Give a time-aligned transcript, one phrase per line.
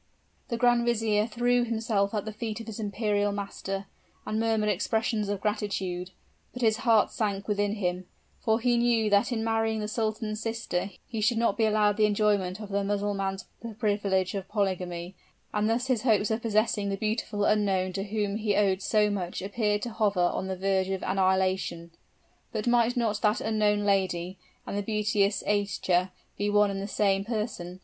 [0.47, 3.85] The grand vizier threw himself at the feet of his imperial master,
[4.25, 6.09] and murmured expressions of gratitude
[6.53, 8.07] but his heart sank within him
[8.43, 12.07] for he knew that in marrying the sultan's sister he should not be allowed the
[12.07, 13.37] enjoyment of the Mussulman
[13.77, 15.13] privilege of polygamy,
[15.53, 19.39] and thus his hopes of possessing the beautiful unknown to whom he owed so much
[19.43, 21.91] appeared to hover on the verge of annihilation.
[22.51, 26.09] But might not that unknown lady and the beauteous Aischa
[26.39, 27.79] be one and the same person?